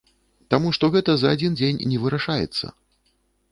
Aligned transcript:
Таму 0.53 0.71
што 0.77 0.89
гэта 0.95 1.15
за 1.25 1.35
адзін 1.37 1.59
дзень 1.61 1.83
не 1.93 2.01
вырашаецца. 2.07 2.65